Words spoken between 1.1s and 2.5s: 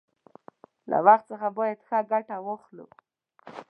څخه باید ښه گټه